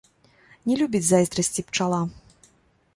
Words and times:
Не 0.69 0.79
любіць 0.81 1.03
зайздрасці 1.09 1.67
пчала 1.71 2.03